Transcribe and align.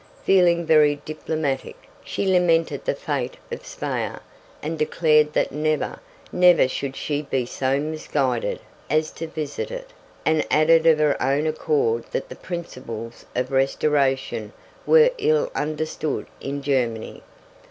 Feeling 0.23 0.65
very 0.65 0.95
diplomatic, 1.05 1.75
she 2.03 2.25
lamented 2.25 2.85
the 2.85 2.95
fate 2.95 3.37
of 3.51 3.63
Speyer, 3.63 4.21
and 4.63 4.79
declared 4.79 5.33
that 5.33 5.51
never, 5.51 5.99
never 6.31 6.67
should 6.67 6.95
she 6.95 7.21
be 7.21 7.45
so 7.45 7.79
misguided 7.79 8.61
as 8.89 9.11
to 9.11 9.27
visit 9.27 9.69
it, 9.69 9.91
and 10.25 10.43
added 10.49 10.87
of 10.87 10.97
her 10.97 11.21
own 11.21 11.45
accord 11.45 12.03
that 12.13 12.29
the 12.29 12.35
principles 12.35 13.25
of 13.35 13.51
restoration 13.51 14.53
were 14.87 15.11
ill 15.19 15.51
understood 15.53 16.25
in 16.39 16.63
Germany. 16.63 17.21